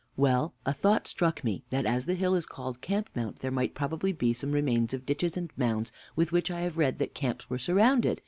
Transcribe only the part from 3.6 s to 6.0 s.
probably be some remains of ditches and mounds